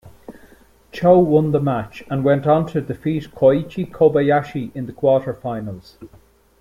[0.91, 5.99] Cho won the match and went on to defeat Koichi Kobayashi in the quarter-finals.